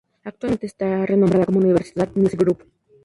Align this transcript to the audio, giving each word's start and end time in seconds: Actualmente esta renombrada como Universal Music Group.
Actualmente 0.23 0.65
esta 0.65 1.05
renombrada 1.05 1.45
como 1.45 1.59
Universal 1.59 2.09
Music 2.15 2.39
Group. 2.39 2.63